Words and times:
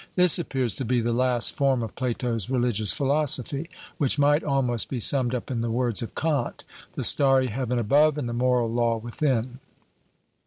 This 0.15 0.39
appears 0.39 0.73
to 0.77 0.83
be 0.83 0.99
the 0.99 1.13
last 1.13 1.55
form 1.55 1.83
of 1.83 1.93
Plato's 1.95 2.49
religious 2.49 2.91
philosophy, 2.91 3.69
which 3.99 4.17
might 4.17 4.43
almost 4.43 4.89
be 4.89 4.99
summed 4.99 5.35
up 5.35 5.51
in 5.51 5.61
the 5.61 5.69
words 5.69 6.01
of 6.01 6.15
Kant, 6.15 6.63
'the 6.93 7.03
starry 7.03 7.47
heaven 7.49 7.77
above 7.77 8.17
and 8.17 8.27
the 8.27 8.33
moral 8.33 8.67
law 8.67 8.97
within.' 8.97 9.59